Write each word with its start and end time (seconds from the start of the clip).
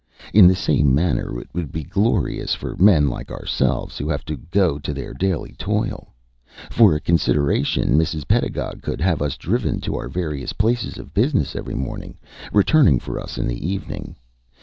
In 0.33 0.47
the 0.47 0.55
same 0.55 0.95
manner 0.95 1.39
it 1.39 1.49
would 1.53 1.71
be 1.71 1.83
glorious 1.83 2.55
for 2.55 2.75
men 2.77 3.07
like 3.07 3.29
ourselves, 3.29 3.99
who 3.99 4.09
have 4.09 4.25
to 4.25 4.35
go 4.35 4.79
to 4.79 4.93
their 4.95 5.13
daily 5.13 5.53
toil. 5.59 6.11
For 6.71 6.95
a 6.95 6.99
consideration, 6.99 7.99
Mrs. 7.99 8.27
Pedagog 8.27 8.81
could 8.81 8.99
have 8.99 9.21
us 9.21 9.37
driven 9.37 9.79
to 9.81 9.95
our 9.97 10.09
various 10.09 10.53
places 10.53 10.97
of 10.97 11.13
business 11.13 11.55
every 11.55 11.75
morning, 11.75 12.17
returning 12.51 12.99
for 12.99 13.19
us 13.19 13.37
in 13.37 13.47
the 13.47 13.63
evening. 13.69 14.15